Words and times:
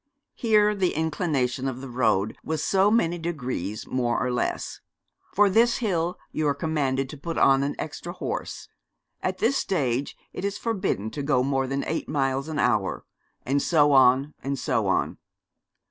Here 0.33 0.73
the 0.73 0.95
inclination 0.95 1.67
of 1.67 1.79
the 1.79 1.87
road 1.87 2.35
was 2.43 2.63
so 2.63 2.89
many 2.89 3.19
degrees 3.19 3.85
more 3.85 4.19
or 4.19 4.31
less; 4.31 4.81
for 5.31 5.47
this 5.47 5.77
hill 5.77 6.17
you 6.31 6.47
are 6.47 6.55
commanded 6.55 7.07
to 7.11 7.17
put 7.19 7.37
on 7.37 7.61
an 7.61 7.75
extra 7.77 8.11
horse; 8.13 8.67
at 9.21 9.37
this 9.37 9.57
stage 9.57 10.17
it 10.33 10.43
is 10.43 10.57
forbidden 10.57 11.11
to 11.11 11.21
go 11.21 11.43
more 11.43 11.67
than 11.67 11.83
eight 11.85 12.09
miles 12.09 12.47
an 12.47 12.57
hour, 12.57 13.05
and 13.45 13.61
so 13.61 13.91
on, 13.91 14.33
and 14.41 14.57
so 14.57 14.87
on. 14.87 15.19